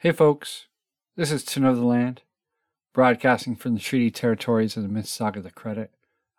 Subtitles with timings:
[0.00, 0.66] Hey, folks.
[1.16, 2.22] This is To Know the Land,
[2.94, 5.90] broadcasting from the treaty territories of the Mississauga of the Credit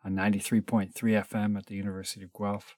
[0.06, 2.78] on 93.3 FM at the University of Guelph.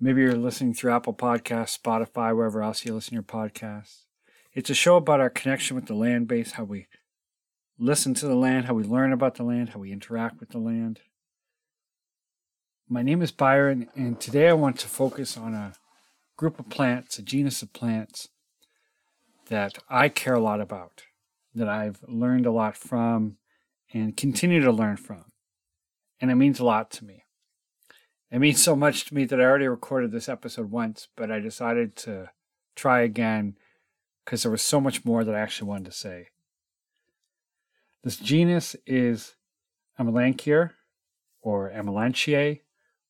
[0.00, 4.06] Maybe you're listening through Apple Podcasts, Spotify, wherever else you listen to your podcasts.
[4.52, 6.88] It's a show about our connection with the land base, how we
[7.78, 10.58] listen to the land, how we learn about the land, how we interact with the
[10.58, 10.98] land.
[12.88, 15.74] My name is Byron, and today I want to focus on a
[16.36, 18.30] group of plants, a genus of plants
[19.46, 21.02] that I care a lot about,
[21.54, 23.36] that I've learned a lot from,
[23.92, 25.24] and continue to learn from.
[26.20, 27.24] And it means a lot to me.
[28.30, 31.38] It means so much to me that I already recorded this episode once, but I
[31.38, 32.30] decided to
[32.74, 33.56] try again
[34.24, 36.28] because there was so much more that I actually wanted to say.
[38.02, 39.36] This genus is
[39.98, 40.72] Amelanchier
[41.40, 42.60] or Amelanchier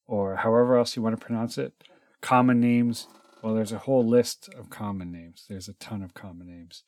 [0.07, 1.73] or however else you want to pronounce it.
[2.21, 3.09] Common names
[3.43, 5.45] well, there's a whole list of common names.
[5.49, 6.83] There's a ton of common names.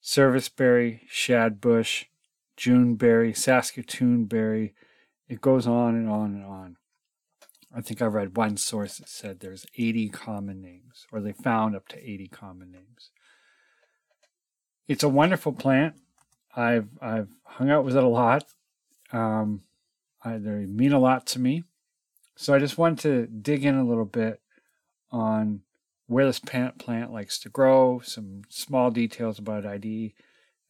[0.00, 2.04] Serviceberry, shadbush,
[2.56, 4.72] Juneberry, Saskatoonberry.
[5.28, 6.76] It goes on and on and on.
[7.74, 11.76] I think I read one source that said there's 80 common names, or they found
[11.76, 13.10] up to 80 common names.
[14.88, 15.96] It's a wonderful plant.
[16.54, 18.44] I've I've hung out with it a lot.
[19.12, 19.62] Um,
[20.24, 21.64] I, they mean a lot to me.
[22.36, 24.40] So I just wanted to dig in a little bit
[25.10, 25.62] on
[26.06, 30.14] where this plant, plant likes to grow, some small details about ID,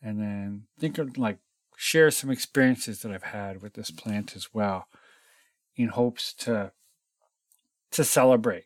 [0.03, 1.39] and then think of like
[1.77, 4.89] share some experiences that I've had with this plant as well,
[5.77, 6.73] in hopes to
[7.93, 8.65] to celebrate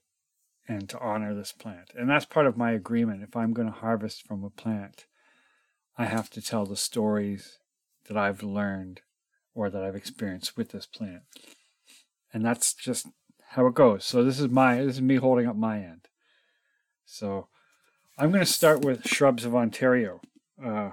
[0.66, 1.90] and to honor this plant.
[1.96, 3.22] And that's part of my agreement.
[3.22, 5.06] If I'm going to harvest from a plant,
[5.98, 7.58] I have to tell the stories
[8.08, 9.02] that I've learned
[9.54, 11.22] or that I've experienced with this plant.
[12.32, 13.08] And that's just
[13.50, 14.04] how it goes.
[14.04, 16.08] So this is my this is me holding up my end.
[17.04, 17.48] So
[18.16, 20.20] I'm going to start with Shrubs of Ontario
[20.64, 20.90] uh,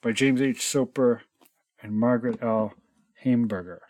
[0.00, 0.64] by James H.
[0.64, 1.22] Soper
[1.82, 2.74] and Margaret L.
[3.24, 3.80] Heimburger.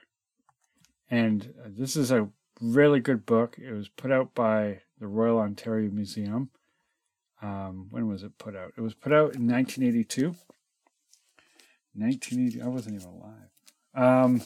[1.11, 2.29] And this is a
[2.61, 3.59] really good book.
[3.59, 6.51] It was put out by the Royal Ontario Museum.
[7.43, 8.73] Um, when was it put out?
[8.79, 10.37] It was put out in 1982.
[11.95, 12.63] 1980.
[12.63, 13.51] I wasn't even alive.
[13.95, 14.43] Um,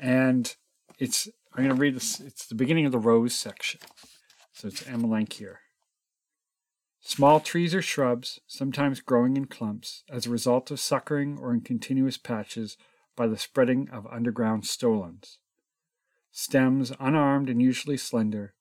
[0.00, 0.56] and
[0.98, 2.20] it's I'm going to read this.
[2.20, 3.80] It's the beginning of the rose section.
[4.52, 5.56] So it's Amelanchier.
[7.00, 11.60] Small trees or shrubs, sometimes growing in clumps, as a result of suckering or in
[11.60, 12.76] continuous patches
[13.16, 15.38] by the spreading of underground stolons.
[16.30, 18.54] Stems unarmed and usually slender.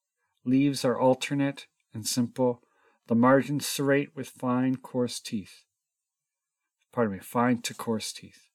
[0.46, 2.62] Leaves are alternate and simple,
[3.08, 5.64] the margins serrate with fine, coarse teeth.
[6.92, 8.50] Pardon me, fine to coarse teeth.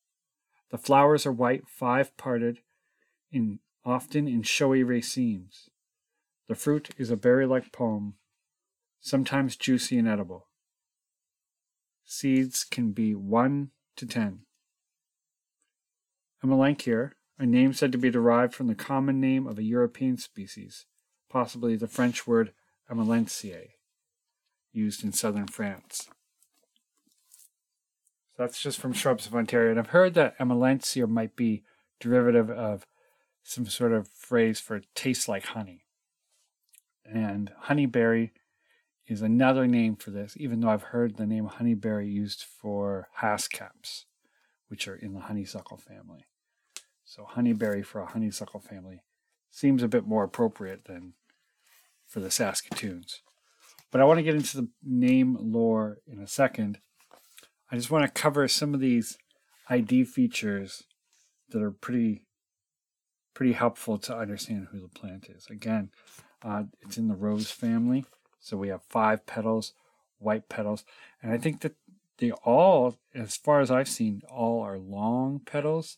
[0.70, 2.60] The flowers are white, five parted,
[3.30, 5.68] in often in showy racemes.
[6.48, 8.14] The fruit is a berry like pome,
[9.00, 10.48] sometimes juicy and edible.
[12.04, 14.40] Seeds can be 1 to 10.
[16.44, 20.86] Amelanchier, a name said to be derived from the common name of a European species,
[21.30, 22.52] possibly the French word
[22.90, 23.68] amelancier,
[24.72, 26.08] used in southern France.
[28.36, 29.70] So that's just from Shrubs of Ontario.
[29.70, 31.62] And I've heard that amelancier might be
[32.00, 32.86] derivative of
[33.42, 35.84] some sort of phrase for tastes like honey.
[37.04, 38.30] And honeyberry
[39.06, 44.06] is another name for this, even though I've heard the name honeyberry used for haskell's,
[44.68, 46.24] which are in the honeysuckle family.
[47.04, 49.02] So honeyberry for a honeysuckle family
[49.50, 51.12] seems a bit more appropriate than
[52.06, 53.20] for the Saskatoons.
[53.90, 56.78] But I want to get into the name lore in a second.
[57.70, 59.18] I just want to cover some of these
[59.68, 60.84] ID features
[61.50, 62.22] that are pretty
[63.34, 65.46] pretty helpful to understand who the plant is.
[65.50, 65.90] Again,
[66.42, 68.04] uh, it's in the rose family.
[68.40, 69.72] So we have five petals,
[70.18, 70.84] white petals.
[71.22, 71.76] And I think that
[72.18, 75.96] they all, as far as I've seen, all are long petals.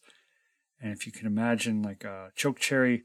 [0.81, 3.05] And if you can imagine like a choke cherry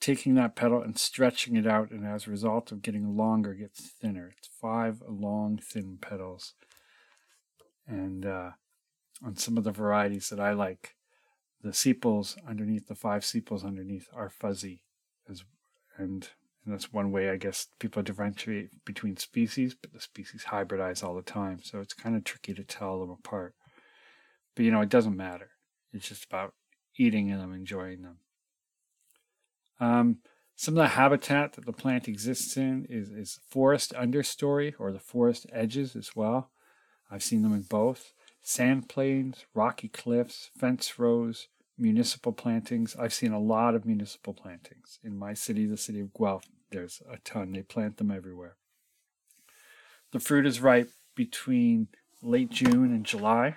[0.00, 3.90] taking that petal and stretching it out, and as a result of getting longer, gets
[3.90, 4.34] thinner.
[4.38, 6.54] It's five long, thin petals.
[7.86, 8.52] And uh,
[9.22, 10.94] on some of the varieties that I like,
[11.62, 14.82] the sepals underneath the five sepals underneath are fuzzy
[15.28, 15.44] as
[15.96, 16.30] and
[16.64, 21.14] and that's one way I guess people differentiate between species, but the species hybridize all
[21.14, 23.54] the time, so it's kind of tricky to tell them apart.
[24.54, 25.50] But you know, it doesn't matter.
[25.92, 26.54] It's just about
[26.98, 28.18] eating them, enjoying them.
[29.80, 30.18] Um,
[30.54, 34.98] some of the habitat that the plant exists in is, is forest understory or the
[34.98, 36.50] forest edges as well.
[37.10, 41.48] I've seen them in both sand plains, rocky cliffs, fence rows,
[41.78, 42.96] municipal plantings.
[42.96, 46.44] I've seen a lot of municipal plantings in my city, the city of Guelph.
[46.70, 47.52] There's a ton.
[47.52, 48.56] They plant them everywhere.
[50.12, 51.88] The fruit is ripe between
[52.22, 53.56] late June and July.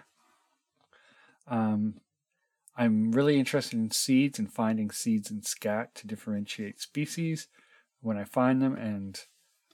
[1.48, 1.96] Um,
[2.76, 7.48] I'm really interested in seeds and finding seeds in scat to differentiate species
[8.02, 9.20] when I find them, and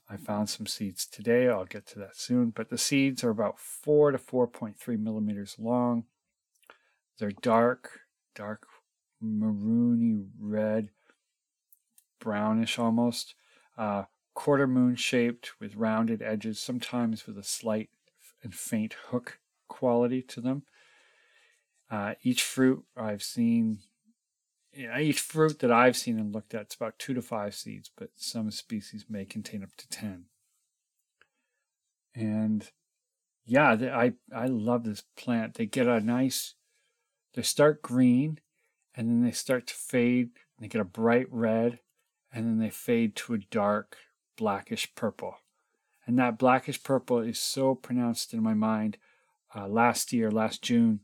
[0.09, 1.47] I found some seeds today.
[1.47, 2.49] I'll get to that soon.
[2.49, 6.05] But the seeds are about 4 to 4.3 millimeters long.
[7.19, 7.99] They're dark,
[8.33, 8.65] dark
[9.23, 10.89] maroony red,
[12.19, 13.35] brownish almost,
[13.77, 14.03] uh,
[14.33, 17.89] quarter moon shaped with rounded edges, sometimes with a slight
[18.41, 20.63] and faint hook quality to them.
[21.91, 23.79] Uh, each fruit I've seen,
[24.73, 28.09] each fruit that I've seen and looked at, it's about two to five seeds, but
[28.15, 30.25] some species may contain up to 10.
[32.15, 32.69] And
[33.45, 35.55] yeah, I, I love this plant.
[35.55, 36.55] They get a nice,
[37.33, 38.39] they start green
[38.95, 41.79] and then they start to fade they get a bright red
[42.33, 43.97] and then they fade to a dark
[44.37, 45.35] blackish purple.
[46.05, 48.97] And that blackish purple is so pronounced in my mind.
[49.55, 50.99] Uh, last year, last June,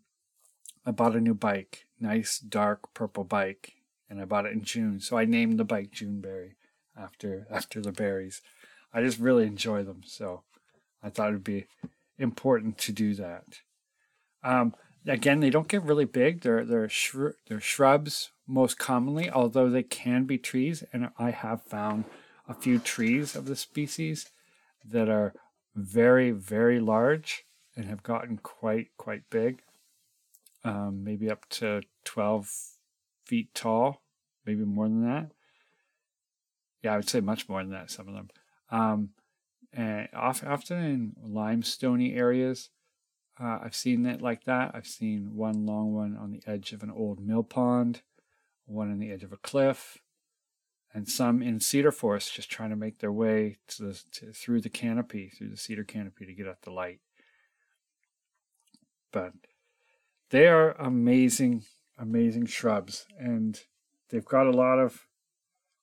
[0.86, 3.74] I bought a new bike, nice dark purple bike,
[4.10, 5.00] and I bought it in June.
[5.00, 6.56] So I named the bike Juneberry
[6.98, 8.42] after after the berries.
[8.94, 10.44] I just really enjoy them, so
[11.04, 11.68] I thought it'd be
[12.18, 13.60] important to do that.
[14.44, 14.76] Um,
[15.06, 16.42] again, they don't get really big.
[16.42, 20.84] They're they're shru- they're shrubs most commonly, although they can be trees.
[20.94, 22.06] And I have found
[22.48, 24.30] a few trees of the species
[24.84, 25.34] that are
[25.76, 27.44] very very large
[27.76, 29.62] and have gotten quite quite big
[30.66, 32.52] um, maybe up to 12
[33.26, 34.02] feet tall,
[34.46, 35.32] maybe more than that.
[36.82, 38.30] Yeah, I would say much more than that, some of them.
[38.70, 39.10] Um,
[39.72, 42.70] and often in limestony areas,
[43.40, 44.72] uh, I've seen it like that.
[44.74, 48.02] I've seen one long one on the edge of an old mill pond,
[48.66, 50.00] one on the edge of a cliff,
[50.94, 54.62] and some in cedar forest just trying to make their way to the, to, through
[54.62, 57.02] the canopy, through the cedar canopy to get at the light.
[59.12, 59.34] But
[60.30, 61.64] they are amazing,
[61.98, 63.60] amazing shrubs, and
[64.10, 65.08] they've got a lot of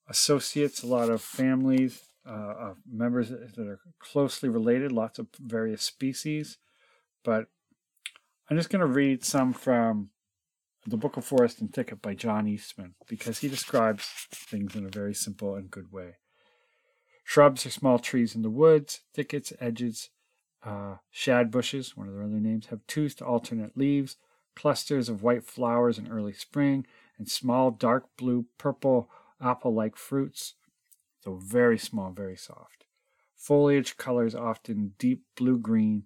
[0.08, 5.82] associates, a lot of families, uh, of members that are closely related, lots of various
[5.82, 6.58] species.
[7.24, 7.46] But
[8.50, 10.10] I'm just going to read some from
[10.86, 14.90] the Book of Forest and Thicket by John Eastman because he describes things in a
[14.90, 16.16] very simple and good way.
[17.24, 20.10] Shrubs are small trees in the woods, thickets, edges,
[20.64, 24.16] uh, shad bushes, one of their other names, have toothed alternate leaves
[24.54, 26.86] clusters of white flowers in early spring,
[27.18, 29.10] and small dark blue purple
[29.40, 30.54] apple like fruits,
[31.24, 32.84] though very small, very soft.
[33.34, 36.04] Foliage colors often deep blue green.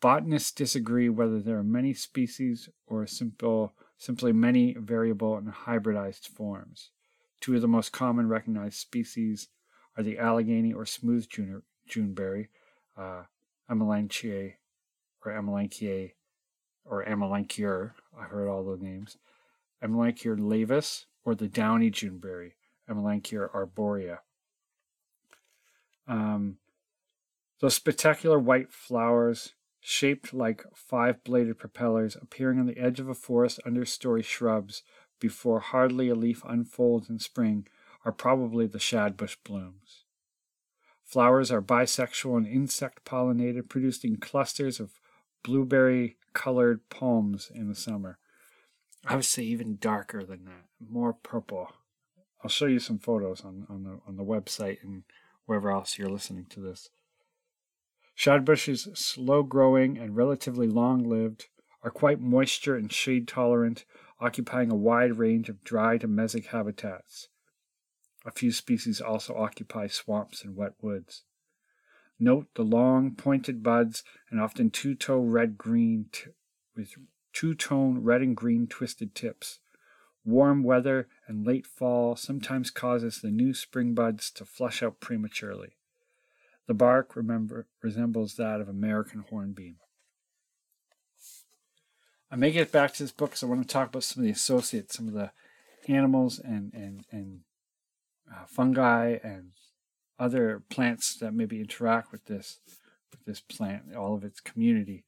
[0.00, 6.90] Botanists disagree whether there are many species or simple, simply many variable and hybridized forms.
[7.40, 9.48] Two of the most common recognized species
[9.96, 12.48] are the Allegheny or smooth June, Juneberry,
[12.96, 13.24] uh,
[13.70, 14.54] Amelanchier
[15.24, 16.12] or Amelanchier
[16.84, 19.16] or Amelanchier, I heard all the names,
[19.82, 22.52] Amelanchier laevis, or the downy Juneberry,
[22.88, 24.18] Amelanchier arborea.
[26.08, 26.58] Um,
[27.60, 33.14] those spectacular white flowers, shaped like five bladed propellers, appearing on the edge of a
[33.14, 34.82] forest understory shrubs
[35.18, 37.66] before hardly a leaf unfolds in spring,
[38.04, 40.04] are probably the shadbush blooms.
[41.04, 45.00] Flowers are bisexual and insect pollinated, producing clusters of
[45.42, 48.18] blueberry colored pomes in the summer.
[49.06, 51.72] I would say even darker than that, more purple.
[52.42, 55.04] I'll show you some photos on, on the on the website and
[55.46, 56.90] wherever else you're listening to this.
[58.16, 61.48] Shadbushes, slow growing and relatively long lived,
[61.82, 63.84] are quite moisture and shade tolerant,
[64.20, 67.28] occupying a wide range of dry to mesic habitats.
[68.26, 71.22] A few species also occupy swamps and wet woods.
[72.22, 76.30] Note the long, pointed buds and often two toe red green t-
[76.76, 76.94] with
[77.32, 79.58] two tone red and green twisted tips.
[80.22, 85.78] Warm weather and late fall sometimes causes the new spring buds to flush out prematurely.
[86.66, 89.76] The bark, remember, resembles that of American hornbeam.
[92.30, 94.26] I may get back to this book because I want to talk about some of
[94.26, 95.32] the associates, some of the
[95.88, 97.40] animals and and and
[98.30, 99.52] uh, fungi and
[100.20, 102.60] other plants that maybe interact with this
[103.10, 105.04] with this plant, all of its community.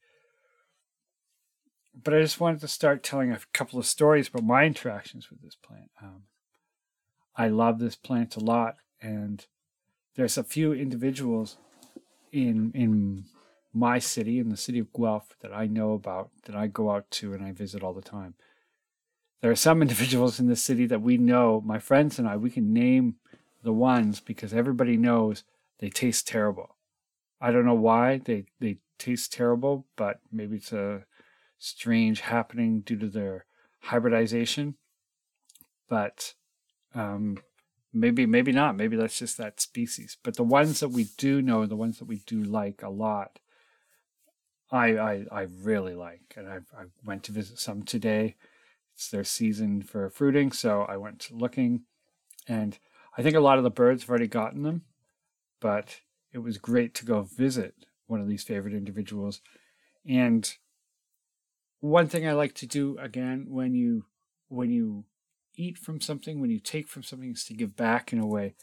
[1.95, 5.41] But I just wanted to start telling a couple of stories about my interactions with
[5.41, 5.91] this plant.
[6.01, 6.23] Um,
[7.37, 9.45] I love this plant a lot, and
[10.15, 11.57] there's a few individuals
[12.31, 13.25] in in
[13.71, 17.09] my city, in the city of Guelph, that I know about, that I go out
[17.11, 18.35] to and I visit all the time.
[19.41, 22.49] There are some individuals in the city that we know, my friends and I, we
[22.49, 23.15] can name
[23.63, 25.43] the ones because everybody knows
[25.79, 26.75] they taste terrible.
[27.41, 31.05] I don't know why they they taste terrible, but maybe it's a
[31.57, 33.45] strange happening due to their
[33.79, 34.75] hybridization.
[35.89, 36.33] But
[36.93, 37.37] um,
[37.93, 38.75] maybe maybe not.
[38.75, 40.17] Maybe that's just that species.
[40.23, 43.39] But the ones that we do know, the ones that we do like a lot,
[44.71, 48.35] I I, I really like, and I I went to visit some today.
[48.95, 51.81] It's their season for fruiting, so I went looking,
[52.47, 52.77] and
[53.17, 54.83] I think a lot of the birds have already gotten them,
[55.59, 55.99] but
[56.31, 59.41] it was great to go visit one of these favorite individuals.
[60.07, 60.51] And
[61.79, 64.05] one thing I like to do again when you
[64.47, 65.05] when you
[65.55, 68.55] eat from something, when you take from something, is to give back in a way.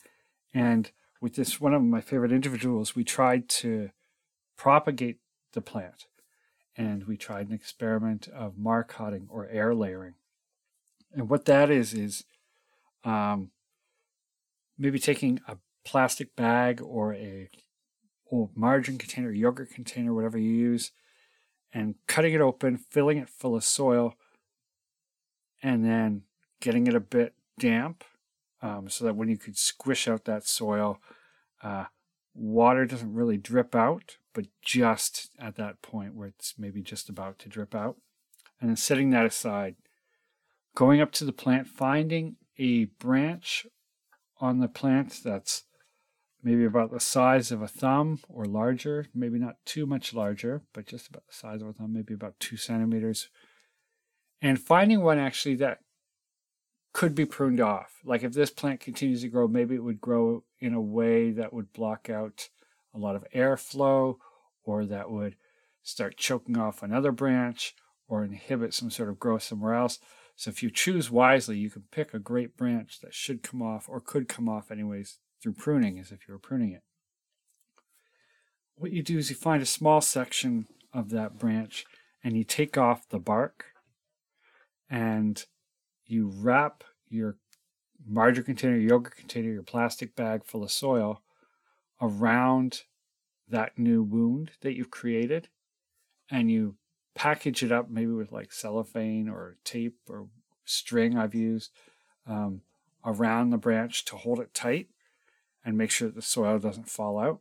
[0.53, 0.91] And
[1.21, 3.91] with this one of my favorite individuals, we tried to
[4.57, 5.19] propagate
[5.53, 6.07] the plant.
[6.77, 10.15] And we tried an experiment of marcotting or air layering.
[11.13, 12.25] And what that is, is
[13.05, 13.51] um,
[14.81, 17.51] maybe taking a plastic bag or a
[18.33, 20.93] old margarine container, yogurt container, whatever you use,
[21.73, 24.15] and cutting it open, filling it full of soil,
[25.63, 26.23] and then
[26.61, 28.05] getting it a bit damp
[28.63, 30.99] um, so that when you could squish out that soil,
[31.63, 31.85] uh,
[32.35, 37.39] water doesn't really drip out, but just at that point where it's maybe just about
[37.41, 37.97] to drip out.
[38.61, 39.77] And then setting that aside,
[40.75, 43.67] going up to the plant, finding a branch
[44.41, 45.65] on the plant that's
[46.43, 50.87] maybe about the size of a thumb or larger, maybe not too much larger, but
[50.87, 53.29] just about the size of a thumb, maybe about two centimeters.
[54.41, 55.79] And finding one actually that
[56.93, 58.01] could be pruned off.
[58.05, 61.53] Like if this plant continues to grow, maybe it would grow in a way that
[61.53, 62.49] would block out
[62.95, 64.17] a lot of airflow
[64.65, 65.37] or that would
[65.83, 67.75] start choking off another branch
[68.09, 69.99] or inhibit some sort of growth somewhere else.
[70.41, 73.91] So if you choose wisely, you can pick a great branch that should come off
[73.91, 76.81] or could come off anyways through pruning as if you were pruning it.
[78.75, 81.85] What you do is you find a small section of that branch
[82.25, 83.67] and you take off the bark
[84.89, 85.45] and
[86.07, 87.37] you wrap your
[88.09, 91.21] margarine container, your yogurt container, your plastic bag full of soil
[92.01, 92.85] around
[93.47, 95.51] that new wound that you've created
[96.31, 96.77] and you
[97.15, 100.29] package it up maybe with like cellophane or tape or
[100.65, 101.71] string I've used
[102.27, 102.63] um,
[103.05, 104.89] around the branch to hold it tight
[105.65, 107.41] and make sure that the soil doesn't fall out.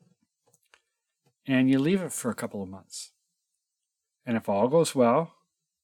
[1.48, 3.12] And you leave it for a couple of months.
[4.26, 5.34] And if all goes well,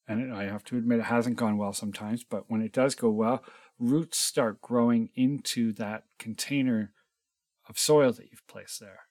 [0.07, 3.09] and I have to admit it hasn't gone well sometimes, but when it does go
[3.09, 3.43] well,
[3.79, 6.91] roots start growing into that container
[7.67, 9.01] of soil that you've placed there.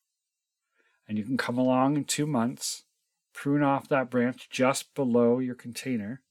[1.09, 2.85] And you can come along in two months,
[3.34, 6.22] prune off that branch just below your container.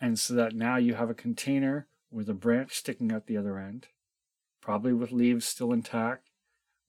[0.00, 3.58] And so that now you have a container with a branch sticking out the other
[3.58, 3.88] end
[4.68, 6.28] probably with leaves still intact,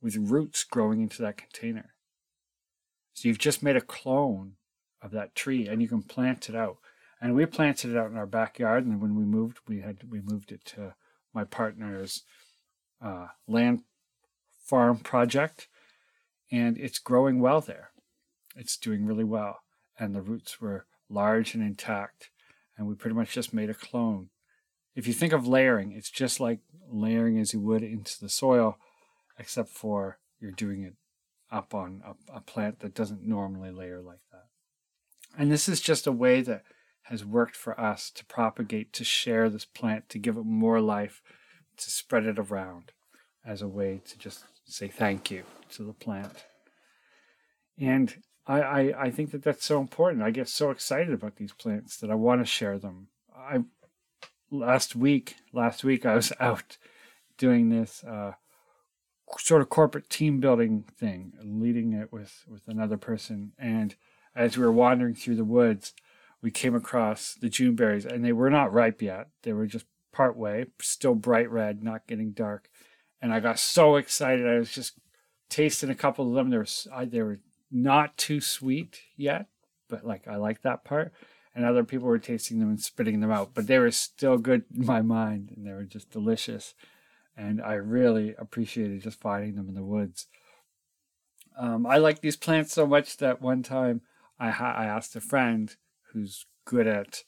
[0.01, 1.93] with roots growing into that container.
[3.13, 4.55] So you've just made a clone
[5.01, 6.79] of that tree and you can plant it out.
[7.21, 8.85] And we planted it out in our backyard.
[8.85, 10.93] And when we moved, we had we moved it to
[11.33, 12.23] my partner's
[13.01, 13.83] uh, land
[14.61, 15.69] farm project,
[16.51, 17.88] and it's growing well there.
[18.55, 19.59] It's doing really well,
[19.99, 22.29] and the roots were large and intact.
[22.77, 24.29] And we pretty much just made a clone
[24.99, 26.59] if you think of layering, it's just like
[26.91, 28.77] layering as you would into the soil,
[29.37, 30.95] except for you're doing it
[31.49, 34.47] up on a, a, plant that doesn't normally layer like that.
[35.37, 36.63] And this is just a way that
[37.03, 41.21] has worked for us to propagate, to share this plant, to give it more life,
[41.77, 42.91] to spread it around
[43.45, 46.45] as a way to just say thank you to the plant.
[47.79, 48.17] And
[48.49, 50.23] I, I, I think that that's so important.
[50.23, 53.09] I get so excited about these plants that I want to share them.
[53.37, 53.59] I
[54.49, 56.77] last week, last week I was out
[57.37, 58.33] doing this uh,
[59.37, 63.51] sort of corporate team building thing, leading it with with another person.
[63.59, 63.95] And
[64.35, 65.93] as we were wandering through the woods,
[66.41, 69.27] we came across the June berries, and they were not ripe yet.
[69.43, 72.67] They were just part way, still bright red, not getting dark.
[73.21, 74.47] And I got so excited.
[74.47, 74.93] I was just
[75.49, 76.49] tasting a couple of them.
[76.49, 77.39] They were I, they were
[77.71, 79.47] not too sweet yet,
[79.89, 81.13] but like I like that part
[81.55, 84.63] and other people were tasting them and spitting them out, but they were still good
[84.73, 86.75] in my mind and they were just delicious.
[87.35, 90.27] And I really appreciated just finding them in the woods.
[91.57, 94.01] Um, I like these plants so much that one time
[94.39, 95.75] I, ha- I asked a friend
[96.13, 97.23] who's good at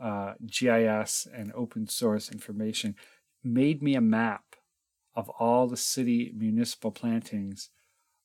[0.00, 2.94] uh, GIS and open source information,
[3.42, 4.56] made me a map
[5.14, 7.70] of all the city municipal plantings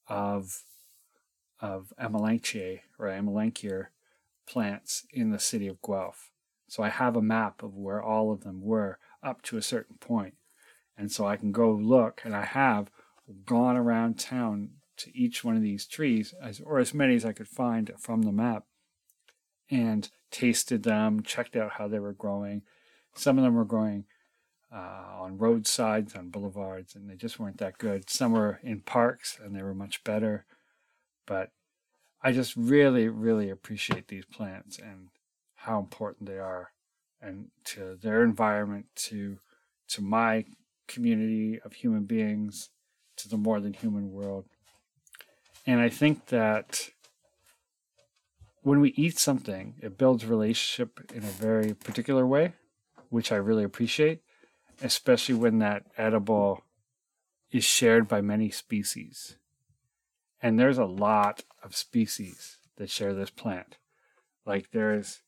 [0.08, 0.64] of
[1.62, 3.88] of Amelanchier or Amelanchier
[4.48, 6.32] plants in the city of Guelph.
[6.68, 9.98] So I have a map of where all of them were up to a certain
[9.98, 10.36] point.
[10.98, 12.92] And so I can go look, and I have
[13.46, 17.32] gone around town to each one of these trees, as, or as many as I
[17.32, 18.66] could find from the map,
[19.72, 22.64] and tasted them, checked out how they were growing.
[23.16, 24.06] Some of them were growing
[24.74, 28.10] uh, on roadsides, on boulevards, and they just weren't that good.
[28.10, 30.46] Some were in parks, and they were much better.
[31.30, 31.52] But
[32.24, 35.10] I just really, really appreciate these plants and
[35.54, 36.72] how important they are,
[37.22, 39.38] and to their environment, to
[39.90, 40.46] to my
[40.88, 42.70] community of human beings,
[43.18, 44.46] to the more than human world.
[45.68, 46.90] And I think that
[48.64, 52.54] when we eat something, it builds relationship in a very particular way,
[53.10, 54.22] which I really appreciate,
[54.82, 56.64] especially when that edible
[57.52, 59.38] is shared by many species.
[60.42, 63.78] And there's a lot of species that share this plant.
[64.46, 65.22] Like there's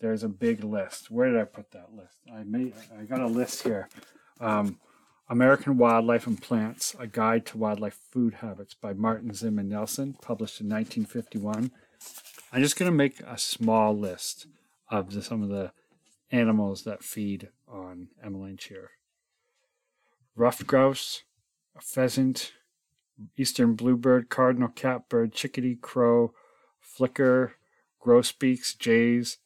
[0.00, 1.10] there's a big list.
[1.10, 2.16] Where did I put that list?
[2.32, 3.88] I made I got a list here.
[4.40, 4.78] Um,
[5.28, 10.16] American Wildlife and Plants: A Guide to Wildlife Food Habits by Martin Zim and Nelson,
[10.22, 11.70] published in 1951.
[12.52, 14.46] I'm just going to make a small list
[14.90, 15.72] of the, some of the
[16.30, 18.86] animals that feed on Amelanchier.
[20.34, 21.24] Ruffed grouse,
[21.76, 22.52] a pheasant,
[23.36, 26.32] eastern bluebird, cardinal catbird, chickadee, crow,
[26.80, 27.54] flicker,
[28.00, 29.38] grosbeaks, jays,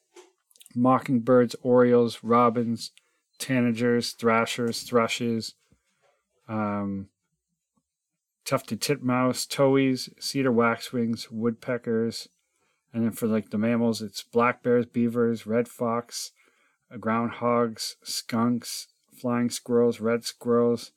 [0.75, 2.91] mockingbirds, orioles, robins,
[3.38, 5.55] tanagers, thrashers, thrushes,
[6.49, 7.09] um,
[8.45, 12.29] tufted titmouse, towhees, cedar waxwings, woodpeckers,
[12.93, 16.33] and then for like the mammals, it's black bears, beavers, red fox,
[16.93, 18.88] uh, groundhogs, skunks,
[19.19, 20.93] flying squirrels, red squirrels,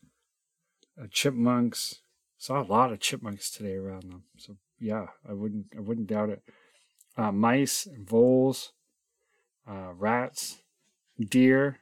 [1.02, 2.02] uh, chipmunks.
[2.38, 4.24] Saw a lot of chipmunks today around them.
[4.38, 6.44] So yeah, I wouldn't I wouldn't doubt it.
[7.18, 8.74] Uh, mice, voles,
[9.68, 10.58] uh, rats,
[11.20, 11.80] deer,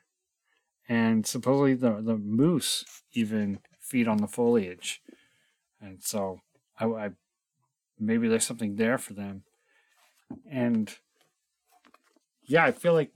[0.87, 5.01] and supposedly the the moose even feed on the foliage,
[5.81, 6.41] and so
[6.79, 7.09] I, I
[7.99, 9.43] maybe there's something there for them
[10.49, 10.95] and
[12.45, 13.11] yeah, I feel like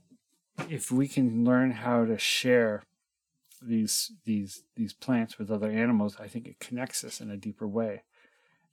[0.68, 2.84] if we can learn how to share
[3.60, 7.66] these these these plants with other animals, I think it connects us in a deeper
[7.66, 8.02] way.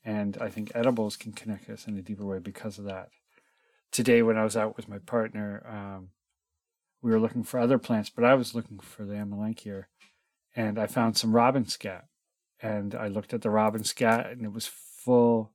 [0.04, 3.10] And I think edibles can connect us in a deeper way because of that.
[3.92, 6.10] Today, when I was out with my partner, um,
[7.02, 9.86] we were looking for other plants, but I was looking for the amelanchier,
[10.56, 12.06] and I found some robin scat.
[12.62, 15.52] And I looked at the robin scat, and it was full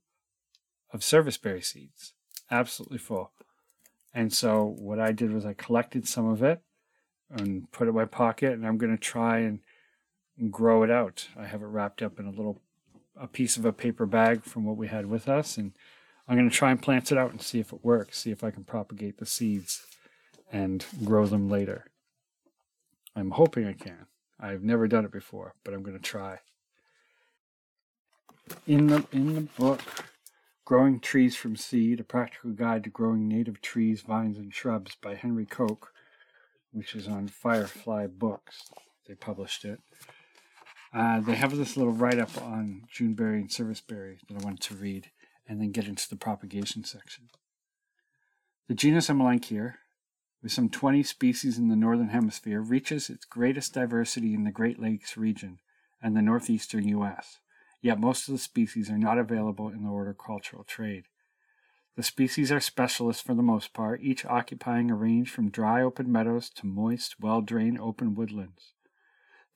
[0.93, 2.15] of serviceberry seeds
[2.51, 3.33] absolutely full.
[4.13, 6.61] And so what I did was I collected some of it
[7.31, 9.61] and put it in my pocket, and I'm going to try and
[10.51, 11.29] grow it out.
[11.39, 12.61] I have it wrapped up in a little
[13.17, 15.73] a piece of a paper bag from what we had with us, and
[16.27, 18.21] I'm going to try and plant it out and see if it works.
[18.21, 19.87] See if I can propagate the seeds
[20.51, 21.87] and grow them later.
[23.15, 24.07] I'm hoping I can.
[24.39, 26.39] I've never done it before, but I'm going to try.
[28.67, 29.81] In the in the book
[30.65, 35.15] Growing Trees from Seed, A Practical Guide to Growing Native Trees, Vines, and Shrubs by
[35.15, 35.93] Henry Kock,
[36.73, 38.71] which is on Firefly Books.
[39.07, 39.81] They published it.
[40.93, 44.75] Uh, they have this little write up on Juneberry and Serviceberry that I wanted to
[44.75, 45.11] read
[45.49, 47.29] and then get into the propagation section.
[48.69, 49.75] The genus Amelanchier,
[50.43, 54.81] with some 20 species in the northern hemisphere, reaches its greatest diversity in the Great
[54.81, 55.59] Lakes region
[56.03, 57.39] and the northeastern U.S
[57.83, 61.05] yet most of the species are not available in the horticultural trade.
[61.97, 66.11] The species are specialists for the most part, each occupying a range from dry open
[66.11, 68.75] meadows to moist, well drained open woodlands.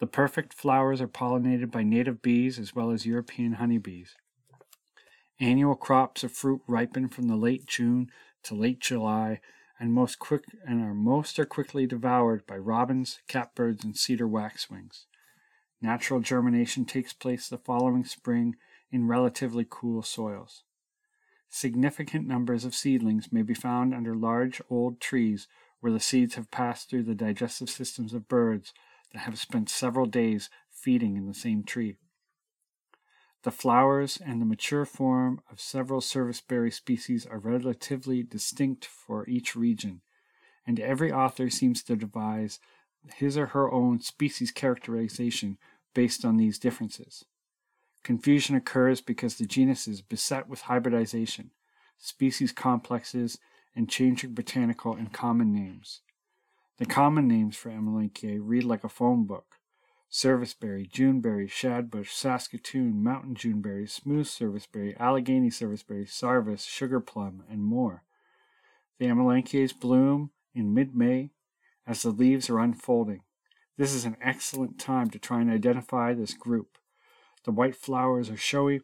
[0.01, 4.17] The perfect flowers are pollinated by native bees as well as European honeybees.
[5.41, 8.11] Annual crops of fruit ripen from the late June
[8.43, 9.41] to late July,
[9.79, 15.07] and most quick and are most are quickly devoured by robins, catbirds, and cedar waxwings.
[15.81, 18.57] Natural germination takes place the following spring
[18.91, 20.65] in relatively cool soils.
[21.57, 25.47] Significant numbers of seedlings may be found under large old trees
[25.79, 28.75] where the seeds have passed through the digestive systems of birds
[29.13, 31.97] that have spent several days feeding in the same tree.
[33.45, 39.55] The flowers and the mature form of several serviceberry species are relatively distinct for each
[39.55, 40.01] region,
[40.67, 42.59] and every author seems to devise
[43.15, 45.59] his or her own species characterization
[45.95, 47.25] based on these differences.
[48.05, 51.51] Confusion occurs because the genus is beset with hybridization,
[51.97, 53.39] species complexes,
[53.75, 56.03] and changing botanical and common names.
[56.77, 59.57] The common names for Amelanchier read like a phone book.
[60.11, 68.05] Serviceberry, Juneberry, Shadbush, Saskatoon, Mountain Juneberry, Smooth Serviceberry, Allegheny Serviceberry, Sarvis, Sugar Plum, and more.
[68.99, 71.31] The Amelanchiers bloom in mid-May
[71.87, 73.23] as the leaves are unfolding.
[73.77, 76.79] This is an excellent time to try and identify this group.
[77.45, 78.81] The white flowers are showy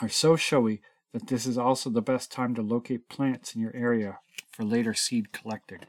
[0.00, 0.80] are so showy
[1.12, 4.18] that this is also the best time to locate plants in your area
[4.50, 5.80] for later seed collecting.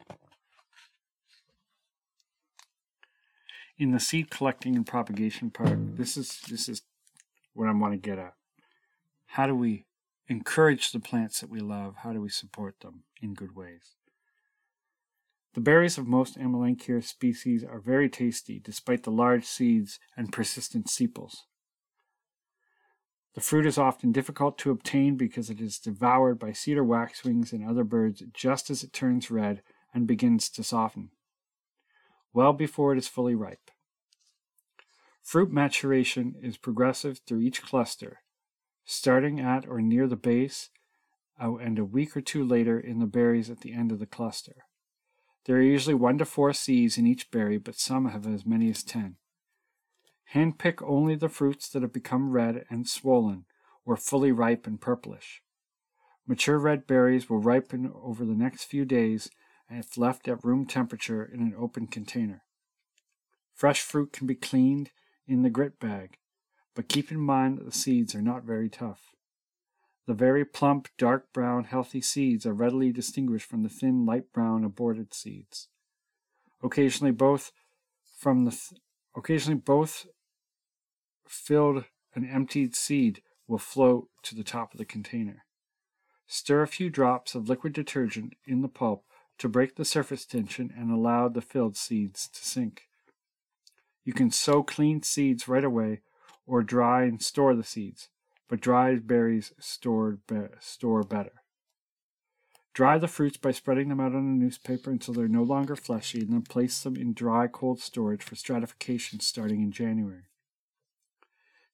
[3.78, 6.82] In the seed collecting and propagation part, this is this is
[7.54, 8.34] what I want to get at.
[9.28, 9.86] How do we
[10.28, 11.98] encourage the plants that we love?
[11.98, 13.96] How do we support them in good ways?
[15.54, 20.90] The berries of most Amelanchier species are very tasty despite the large seeds and persistent
[20.90, 21.46] sepals.
[23.40, 27.64] The fruit is often difficult to obtain because it is devoured by cedar waxwings and
[27.64, 29.62] other birds just as it turns red
[29.94, 31.12] and begins to soften,
[32.34, 33.72] well before it is fully ripe.
[35.24, 38.20] Fruit maturation is progressive through each cluster,
[38.84, 40.70] starting at or near the base
[41.40, 44.06] oh, and a week or two later in the berries at the end of the
[44.06, 44.66] cluster.
[45.46, 48.70] There are usually one to four seeds in each berry, but some have as many
[48.70, 49.16] as ten.
[50.34, 53.46] Handpick only the fruits that have become red and swollen,
[53.86, 55.42] or fully ripe and purplish.
[56.28, 59.32] Mature red berries will ripen over the next few days
[59.70, 62.44] if left at room temperature in an open container.
[63.56, 64.92] Fresh fruit can be cleaned
[65.28, 66.18] in the grit bag,
[66.76, 69.16] but keep in mind that the seeds are not very tough.
[70.06, 74.64] The very plump, dark brown, healthy seeds are readily distinguished from the thin, light brown,
[74.64, 75.68] aborted seeds.
[76.64, 77.52] Occasionally, both
[78.18, 78.80] from the th-
[79.16, 80.06] occasionally both
[81.30, 85.46] filled and emptied seed will float to the top of the container.
[86.28, 89.06] Stir a few drops of liquid detergent in the pulp
[89.38, 92.90] to break the surface tension and allow the filled seeds to sink.
[94.04, 96.02] You can sow clean seeds right away
[96.46, 98.10] or dry and store the seeds
[98.50, 101.44] but dried berries stored be- store better.
[102.74, 106.22] Dry the fruits by spreading them out on a newspaper until they're no longer fleshy,
[106.22, 110.24] and then place them in dry cold storage for stratification starting in January.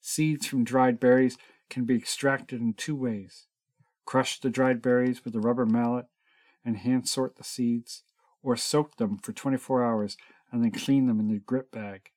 [0.08, 1.36] Seeds from dried berries
[1.68, 3.48] can be extracted in two ways
[4.06, 6.06] crush the dried berries with a rubber mallet
[6.64, 8.04] and hand sort the seeds,
[8.44, 10.16] or soak them for 24 hours
[10.52, 12.12] and then clean them in the grit bag.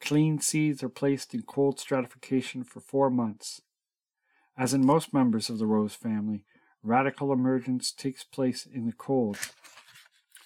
[0.00, 3.60] Clean seeds are placed in cold stratification for four months.
[4.58, 6.44] As in most members of the rose family,
[6.84, 9.38] radicle emergence takes place in the cold.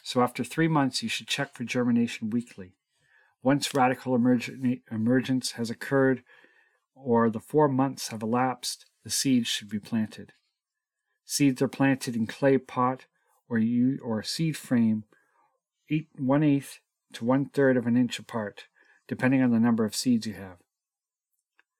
[0.02, 2.74] So after three months, you should check for germination weekly.
[3.42, 4.14] Once radicle
[4.90, 6.22] emergence has occurred
[7.04, 10.32] or the four months have elapsed, the seeds should be planted.
[11.24, 13.06] Seeds are planted in clay pot
[13.48, 15.04] or, you, or seed frame,
[15.90, 16.80] eight, one eighth
[17.12, 18.64] to one third of an inch apart,
[19.06, 20.58] depending on the number of seeds you have.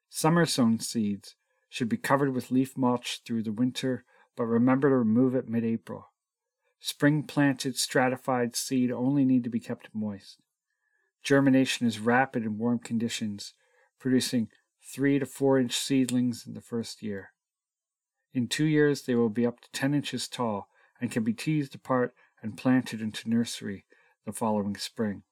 [0.08, 1.34] Summer sown seeds
[1.68, 4.04] should be covered with leaf mulch through the winter,
[4.36, 6.12] but remember to remove it mid April.
[6.80, 10.38] Spring planted stratified seed only need to be kept moist.
[11.22, 13.52] Germination is rapid in warm conditions,
[13.98, 14.48] producing
[14.88, 17.32] 3 to 4 inch seedlings in the first year.
[18.32, 20.68] In two years, they will be up to 10 inches tall
[21.00, 23.84] and can be teased apart and planted into nursery
[24.24, 25.22] the following spring.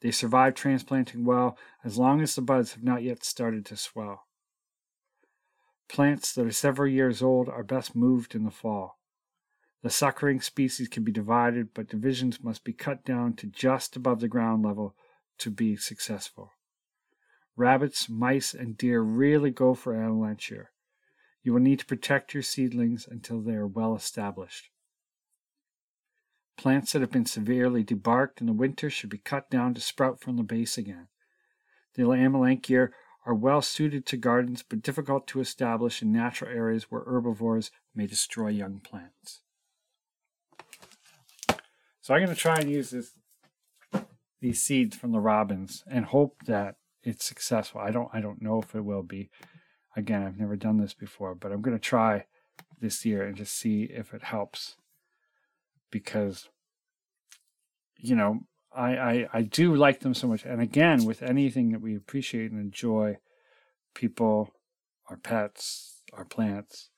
[0.00, 4.26] They survive transplanting well as long as the buds have not yet started to swell.
[5.88, 8.98] Plants that are several years old are best moved in the fall.
[9.82, 14.20] The suckering species can be divided, but divisions must be cut down to just above
[14.20, 14.96] the ground level
[15.38, 16.52] to be successful.
[17.56, 20.66] Rabbits, mice, and deer really go for Amelanchier.
[21.42, 24.70] You will need to protect your seedlings until they are well established.
[26.56, 30.20] Plants that have been severely debarked in the winter should be cut down to sprout
[30.20, 31.08] from the base again.
[31.94, 32.90] The Amelanchier
[33.26, 38.06] are well suited to gardens but difficult to establish in natural areas where herbivores may
[38.06, 39.40] destroy young plants.
[42.00, 43.12] So I'm going to try and use this
[44.40, 47.80] these seeds from the robins and hope that it's successful.
[47.80, 49.30] I don't I don't know if it will be.
[49.96, 52.26] Again, I've never done this before, but I'm going to try
[52.80, 54.76] this year and just see if it helps
[55.90, 56.48] because
[57.98, 58.40] you know
[58.74, 60.44] I, I, I do like them so much.
[60.44, 63.18] And again, with anything that we appreciate and enjoy,
[63.94, 64.50] people,
[65.08, 66.88] our pets, our plants,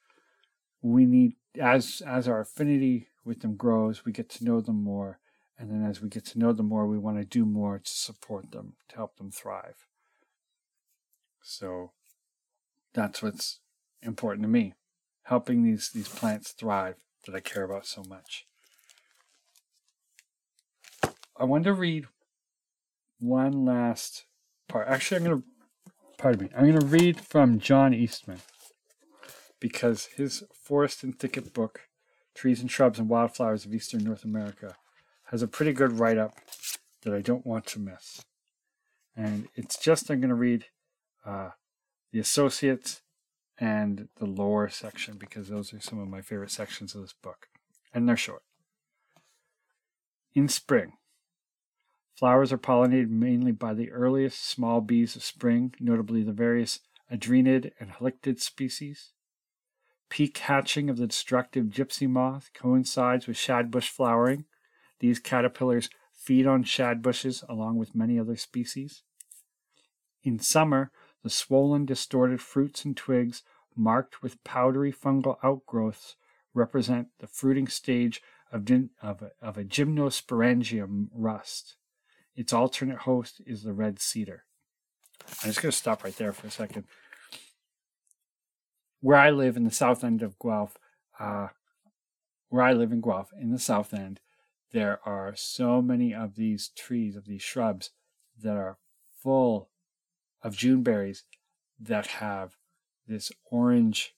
[0.83, 5.19] we need as as our affinity with them grows, we get to know them more.
[5.59, 7.91] And then as we get to know them more, we want to do more to
[7.91, 9.87] support them, to help them thrive.
[11.45, 11.93] So
[12.95, 13.61] that's what's
[14.03, 14.73] important to me.
[15.25, 18.47] Helping these, these plants thrive that I care about so much.
[21.37, 22.07] I want to read
[23.19, 24.25] one last
[24.69, 24.89] part.
[24.89, 28.41] Actually, I'm going to, pardon me, I'm going to read from John Eastman
[29.61, 31.89] because his Forest and Thicket book,
[32.35, 34.77] Trees and Shrubs and Wildflowers of Eastern North America,
[35.25, 36.39] has a pretty good write up
[37.03, 38.23] that I don't want to miss.
[39.17, 40.67] And it's just, I'm going to read
[41.25, 41.51] uh,
[42.13, 43.03] the associates
[43.59, 47.49] and the lore section because those are some of my favorite sections of this book,
[47.93, 48.43] and they're short.
[50.35, 50.95] In spring,
[52.17, 56.81] flowers are pollinated mainly by the earliest small bees of spring, notably the various
[57.13, 59.13] andrenid and halictid species.
[60.09, 64.45] Peak hatching of the destructive gypsy moth coincides with shadbush flowering.
[65.01, 69.03] These caterpillars feed on shad bushes along with many other species.
[70.23, 70.91] In summer,
[71.25, 73.43] the swollen, distorted fruits and twigs,
[73.75, 76.17] marked with powdery fungal outgrowths,
[76.53, 78.71] represent the fruiting stage of,
[79.03, 81.77] of, a, of a gymnosporangium rust.
[82.37, 84.45] Its alternate host is the red cedar.
[85.43, 86.85] I'm just going to stop right there for a second.
[89.01, 90.77] Where I live in the south end of Guelph,
[91.19, 91.49] uh,
[92.51, 94.21] where I live in Guelph, in the south end,
[94.73, 97.91] there are so many of these trees, of these shrubs,
[98.43, 98.77] that are
[99.23, 99.71] full
[100.45, 101.25] of June berries
[101.81, 102.57] that have
[103.09, 104.15] this orange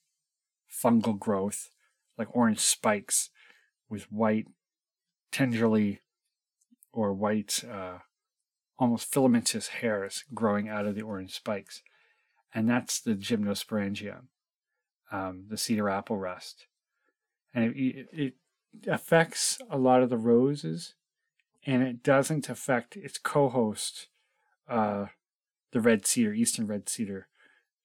[0.71, 1.71] fungal growth,
[2.19, 3.31] like orange spikes
[3.89, 4.47] with white
[5.33, 6.01] tendrily
[6.93, 7.99] or white, uh,
[8.79, 11.83] almost filamentous hairs growing out of the orange spikes.
[12.53, 14.25] And that's the gymnosporangium,
[15.11, 16.67] um, the cedar apple rust.
[17.55, 18.35] And it, it,
[18.87, 20.93] affects a lot of the roses,
[21.65, 24.09] and it doesn't affect its co-host,
[24.69, 25.07] uh,
[25.77, 27.29] the red cedar, eastern red cedar,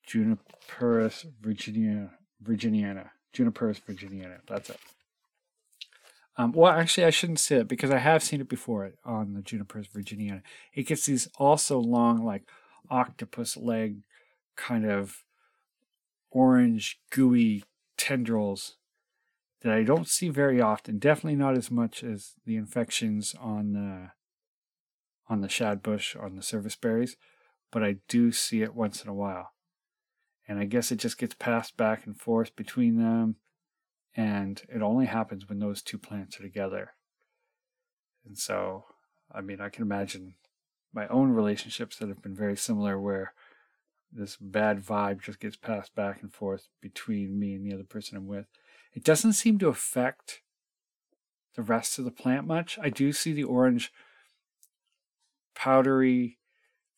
[0.07, 4.37] Juniperus virginia, virginiana, Juniperus virginiana.
[4.47, 4.79] That's it.
[6.37, 9.41] Um, well, actually, I shouldn't say it because I have seen it before on the
[9.41, 10.41] Juniperus virginiana.
[10.73, 12.43] It gets these also long, like
[12.89, 14.03] octopus leg,
[14.55, 15.25] kind of
[16.29, 17.65] orange, gooey
[17.97, 18.77] tendrils
[19.63, 20.97] that I don't see very often.
[20.97, 24.11] Definitely not as much as the infections on the
[25.27, 27.17] on the shad bush on the service berries,
[27.71, 29.51] but I do see it once in a while.
[30.47, 33.37] And I guess it just gets passed back and forth between them,
[34.15, 36.93] and it only happens when those two plants are together.
[38.25, 38.85] And so,
[39.33, 40.35] I mean, I can imagine
[40.93, 43.33] my own relationships that have been very similar where
[44.11, 48.17] this bad vibe just gets passed back and forth between me and the other person
[48.17, 48.47] I'm with.
[48.93, 50.41] It doesn't seem to affect
[51.55, 52.77] the rest of the plant much.
[52.81, 53.93] I do see the orange
[55.55, 56.39] powdery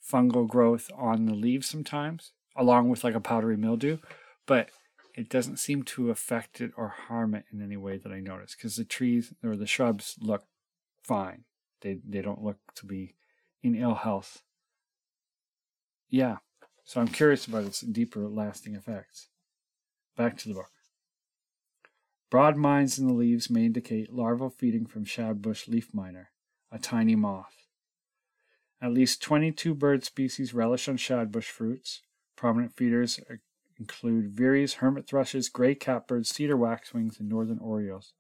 [0.09, 3.97] fungal growth on the leaves sometimes, along with like a powdery mildew,
[4.45, 4.69] but
[5.15, 8.55] it doesn't seem to affect it or harm it in any way that I notice
[8.55, 10.45] because the trees or the shrubs look
[11.03, 11.45] fine.
[11.81, 13.15] They they don't look to be
[13.61, 14.43] in ill health.
[16.09, 16.37] Yeah.
[16.83, 19.29] So I'm curious about its deeper lasting effects.
[20.17, 20.69] Back to the book.
[22.29, 26.31] Broad mines in the leaves may indicate larval feeding from shadbush leaf miner,
[26.71, 27.62] a tiny moth.
[28.83, 32.01] At least 22 bird species relish on shadbush fruits.
[32.35, 33.17] Prominent feeders
[33.79, 38.11] include veeries, hermit thrushes, gray catbirds, cedar waxwings, and northern orioles.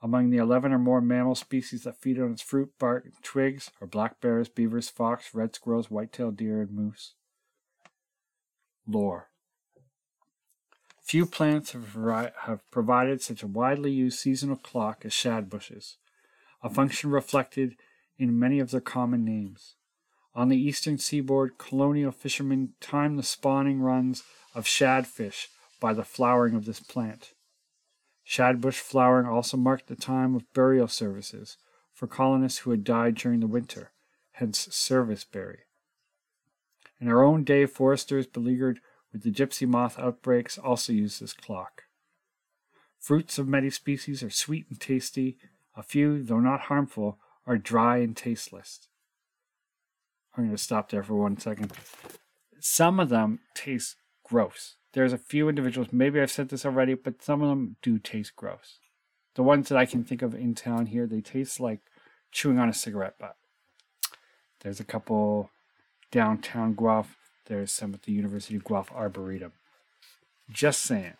[0.00, 3.72] Among the 11 or more mammal species that feed on its fruit, bark, and twigs
[3.80, 7.14] are black bears, beavers, fox, red squirrels, white-tailed deer, and moose.
[8.86, 9.30] Lore
[11.02, 15.96] Few plants have, provided such a widely used seasonal clock as shad bushes,
[16.62, 17.74] a function reflected
[18.18, 19.74] in many of their common names.
[20.34, 24.24] On the eastern seaboard, colonial fishermen time the spawning runs
[24.54, 25.48] of shadfish
[25.80, 27.32] by the flowering of this plant.
[28.26, 31.56] Shadbush flowering also marked the time of burial services
[31.92, 33.92] for colonists who had died during the winter,
[34.32, 35.60] hence service berry.
[37.00, 38.80] In our own day, foresters beleaguered
[39.12, 41.84] with the gypsy moth outbreaks also use this clock.
[42.98, 45.36] Fruits of many species are sweet and tasty.
[45.76, 48.88] A few, though not harmful, are dry and tasteless.
[50.36, 51.72] I'm going to stop there for one second.
[52.60, 54.76] Some of them taste gross.
[54.92, 58.36] There's a few individuals, maybe I've said this already, but some of them do taste
[58.36, 58.78] gross.
[59.34, 61.80] The ones that I can think of in town here, they taste like
[62.30, 63.36] chewing on a cigarette butt.
[64.60, 65.50] There's a couple
[66.10, 69.52] downtown Guelph there's some at the University of Guelph Arboretum.
[70.50, 71.14] Just saying.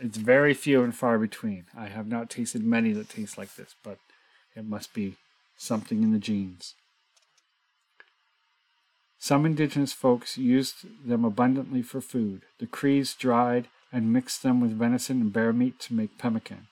[0.00, 1.66] It's very few and far between.
[1.76, 3.98] I have not tasted many that taste like this, but
[4.54, 5.16] it must be
[5.56, 6.74] something in the genes.
[9.18, 12.42] Some indigenous folks used them abundantly for food.
[12.58, 16.66] The Crees dried and mixed them with venison and bear meat to make pemmican.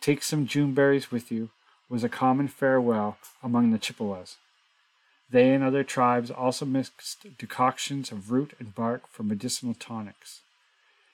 [0.00, 1.50] Take some June berries with you
[1.88, 4.36] was a common farewell among the Chippewas.
[5.30, 10.40] They and other tribes also mixed decoctions of root and bark for medicinal tonics.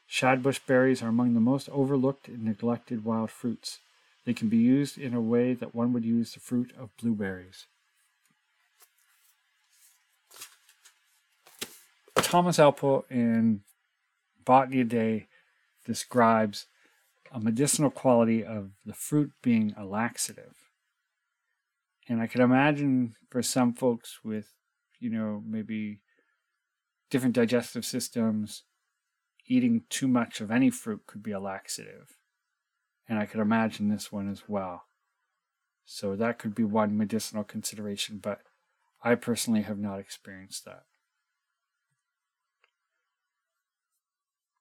[0.08, 3.80] Shadbush berries are among the most overlooked and neglected wild fruits.
[4.26, 7.66] They can be used in a way that one would use the fruit of blueberries.
[12.16, 13.60] Thomas Elpel in
[14.44, 15.28] Botany Day
[15.84, 16.66] describes
[17.30, 20.56] a medicinal quality of the fruit being a laxative.
[22.08, 24.54] And I can imagine for some folks with,
[24.98, 26.00] you know, maybe
[27.10, 28.64] different digestive systems,
[29.46, 32.16] eating too much of any fruit could be a laxative.
[33.08, 34.84] And I could imagine this one as well.
[35.84, 38.40] So that could be one medicinal consideration, but
[39.02, 40.82] I personally have not experienced that.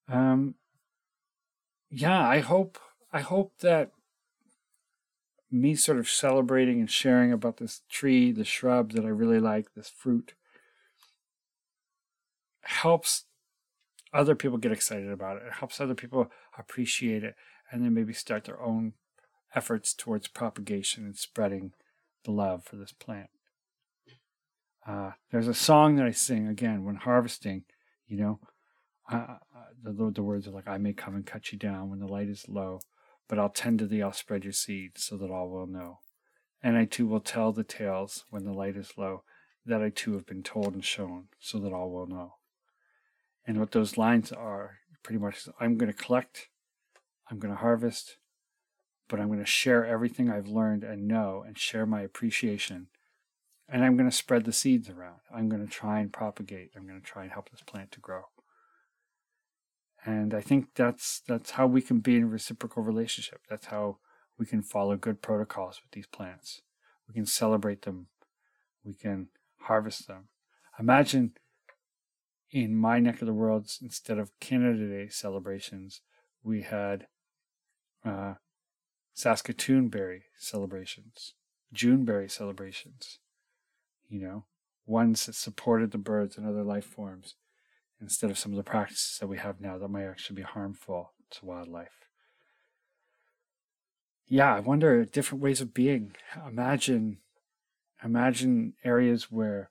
[0.08, 0.54] Um,
[1.90, 2.78] yeah, I hope
[3.12, 3.92] I hope that
[5.50, 9.74] me sort of celebrating and sharing about this tree, the shrub that I really like,
[9.74, 10.34] this fruit,
[12.62, 13.26] helps
[14.14, 15.44] other people get excited about it.
[15.48, 17.36] It helps other people appreciate it
[17.72, 18.94] and then maybe start their own
[19.54, 21.74] efforts towards propagation and spreading
[22.24, 23.30] the love for this plant.
[24.86, 27.64] Uh, there's a song that I sing again when harvesting,
[28.08, 28.40] you know,
[29.12, 29.38] uh,
[29.82, 32.28] the, the words are like, I may come and cut you down when the light
[32.28, 32.82] is low,
[33.28, 36.00] but I'll tend to thee, I'll spread your seed so that all will know.
[36.62, 39.24] And I too will tell the tales when the light is low,
[39.66, 42.36] that I too have been told and shown so that all will know.
[43.48, 46.48] And what those lines are pretty much I'm going to collect,
[47.30, 48.18] I'm going to harvest,
[49.08, 52.88] but I'm going to share everything I've learned and know and share my appreciation.
[53.68, 55.22] And I'm going to spread the seeds around.
[55.34, 56.72] I'm going to try and propagate.
[56.76, 58.26] I'm going to try and help this plant to grow.
[60.06, 63.42] And I think that's that's how we can be in a reciprocal relationship.
[63.50, 63.98] That's how
[64.38, 66.62] we can follow good protocols with these plants.
[67.08, 68.08] We can celebrate them.
[68.84, 69.30] We can
[69.62, 70.28] harvest them.
[70.80, 71.34] Imagine
[72.52, 76.02] in my neck of the world, instead of Canada Day celebrations,
[76.44, 77.08] we had
[78.06, 78.36] uh,
[79.14, 81.34] Saskatoon berry celebrations,
[81.74, 83.20] Juneberry celebrations,
[84.10, 84.46] you know,
[84.86, 87.36] ones that supported the birds and other life forms
[88.02, 91.14] instead of some of the practices that we have now that might actually be harmful
[91.32, 92.06] to wildlife.
[94.28, 96.16] Yeah, I wonder different ways of being.
[96.48, 97.20] Imagine,
[98.04, 99.70] imagine areas where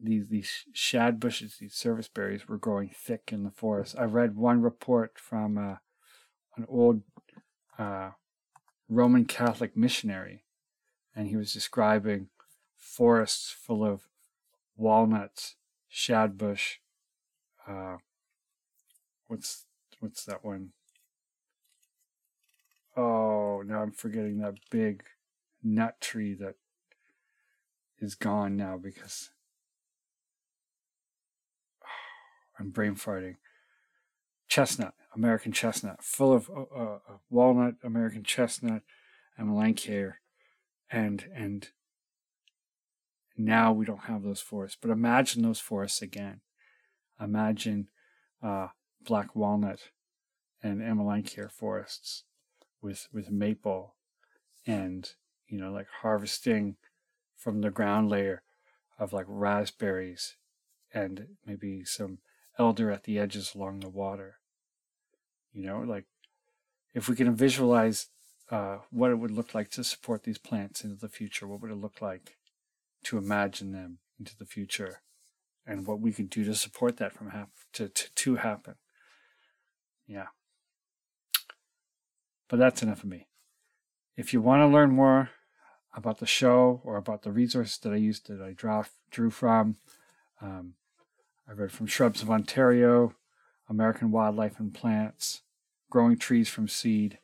[0.00, 3.96] these these shad bushes, these service berries, were growing thick in the forest.
[3.98, 5.76] I read one report from uh,
[6.56, 7.02] an old
[7.78, 8.10] uh,
[8.88, 10.44] Roman Catholic missionary,
[11.14, 12.28] and he was describing
[12.76, 14.08] forests full of
[14.76, 15.56] walnuts,
[15.90, 16.76] shadbush,
[17.66, 17.96] uh,
[19.28, 19.66] what's
[20.00, 20.70] what's that one?
[22.96, 25.04] Oh, now I'm forgetting that big
[25.62, 26.56] nut tree that
[27.98, 29.30] is gone now because
[31.82, 31.86] oh,
[32.58, 33.36] I'm brain farting.
[34.48, 36.98] Chestnut, American chestnut, full of uh, uh,
[37.30, 38.82] walnut, American chestnut,
[39.36, 40.14] and Melanchier,
[40.90, 41.68] and and
[43.36, 44.78] now we don't have those forests.
[44.80, 46.40] But imagine those forests again
[47.22, 47.88] imagine
[48.42, 48.68] uh,
[49.04, 49.90] black walnut
[50.62, 52.24] and amelanchier forests
[52.80, 53.94] with with maple
[54.66, 55.12] and
[55.48, 56.76] you know like harvesting
[57.36, 58.42] from the ground layer
[58.98, 60.36] of like raspberries
[60.94, 62.18] and maybe some
[62.58, 64.36] elder at the edges along the water
[65.52, 66.04] you know like
[66.94, 68.08] if we can visualize
[68.50, 71.70] uh, what it would look like to support these plants into the future what would
[71.70, 72.36] it look like
[73.04, 75.00] to imagine them into the future
[75.66, 78.74] and what we could do to support that from happen to, to, to happen.
[80.06, 80.26] Yeah.
[82.48, 83.28] But that's enough of me.
[84.16, 85.30] If you want to learn more
[85.94, 89.76] about the show or about the resources that I used that I draw, drew from,
[90.40, 90.74] um,
[91.48, 93.14] I read from Shrubs of Ontario,
[93.72, 95.40] American Wildlife and Plants,
[95.90, 97.18] Growing Trees from Seed,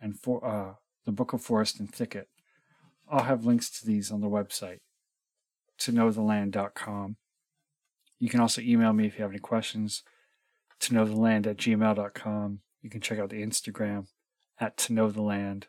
[0.00, 2.28] and for, uh, the Book of Forest and Thicket.
[3.10, 4.78] I'll have links to these on the website,
[5.78, 7.16] toknowtheland.com.
[8.20, 10.04] You can also email me if you have any questions
[10.80, 12.60] to know the land at gmail.com.
[12.80, 14.06] You can check out the Instagram
[14.60, 15.66] at to know the land.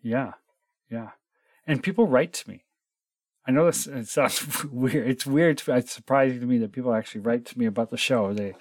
[0.00, 0.34] Yeah,
[0.88, 1.10] yeah.
[1.66, 2.64] And people write to me.
[3.48, 5.08] I know this it sounds weird.
[5.08, 5.62] It's weird.
[5.66, 8.34] It's surprising to me that people actually write to me about the show.
[8.34, 8.54] They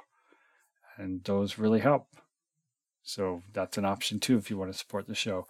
[0.96, 2.08] and those really help.
[3.02, 5.46] So that's an option too if you want to support the show.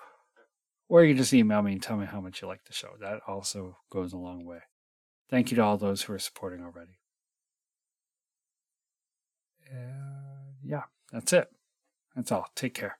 [0.88, 2.90] Or you can just email me and tell me how much you like the show.
[3.00, 4.60] That also goes a long way.
[5.30, 6.98] Thank you to all those who are supporting already.
[9.72, 11.48] Uh, yeah, that's it.
[12.14, 12.46] That's all.
[12.54, 12.98] Take care.